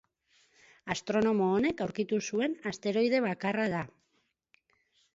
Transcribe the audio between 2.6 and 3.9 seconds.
asteroide bakarra da.